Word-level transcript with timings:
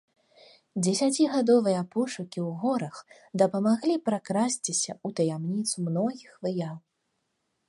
Дзесяцігадовыя 0.85 1.81
пошукі 1.93 2.39
ў 2.47 2.49
горах 2.63 2.95
дапамаглі 3.43 3.95
пракрасціся 4.11 4.91
ў 5.05 5.19
таямніцу 5.21 5.75
многіх 5.91 6.31
выяў. 6.47 6.75